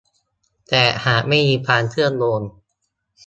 [0.69, 2.41] แต่หากไม่มีความเชื่อมโยง